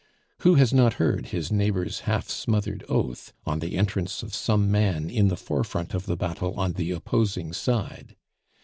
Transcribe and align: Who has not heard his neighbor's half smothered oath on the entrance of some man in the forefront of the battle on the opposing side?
Who 0.39 0.55
has 0.55 0.73
not 0.73 0.93
heard 0.95 1.27
his 1.27 1.51
neighbor's 1.51 1.99
half 2.09 2.27
smothered 2.27 2.83
oath 2.89 3.33
on 3.45 3.59
the 3.59 3.77
entrance 3.77 4.23
of 4.23 4.33
some 4.33 4.71
man 4.71 5.11
in 5.11 5.27
the 5.27 5.37
forefront 5.37 5.93
of 5.93 6.07
the 6.07 6.17
battle 6.17 6.59
on 6.59 6.73
the 6.73 6.89
opposing 6.89 7.53
side? 7.53 8.15